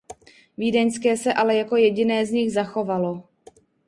[0.57, 3.23] Vídeňské se ale jako jediné z nich zachovalo.